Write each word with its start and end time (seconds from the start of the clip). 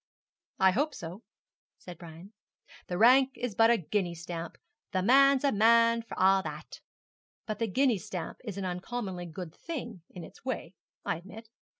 'I 0.57 0.71
hope 0.71 0.95
so,' 0.95 1.21
said 1.77 1.99
Brian. 1.99 2.33
'"The 2.87 2.97
rank 2.97 3.33
is 3.35 3.53
but 3.53 3.67
the 3.67 3.77
guinea 3.77 4.15
stamp, 4.15 4.57
the 4.93 5.03
man's 5.03 5.43
a 5.43 5.51
man 5.51 6.01
for 6.01 6.15
a' 6.17 6.41
that." 6.43 6.81
But 7.45 7.59
the 7.59 7.67
guinea 7.67 7.99
stamp 7.99 8.39
is 8.43 8.57
an 8.57 8.65
uncommonly 8.65 9.27
good 9.27 9.53
thing 9.53 10.01
in 10.09 10.23
its 10.23 10.43
way, 10.43 10.73
I 11.05 11.17
admit.' 11.17 11.49